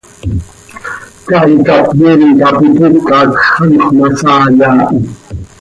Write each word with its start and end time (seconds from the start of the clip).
Caay 1.27 1.53
cap 1.67 1.85
yeen 1.99 2.21
cap 2.39 2.57
ipocaat 2.67 3.29
x, 3.45 3.45
anxö 3.63 3.89
ma 3.97 4.07
saai 4.21 4.53
haa 4.61 4.79
hi. 4.89 4.97